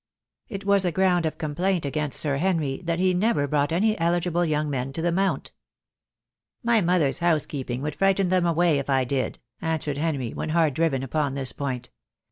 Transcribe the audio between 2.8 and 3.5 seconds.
that he never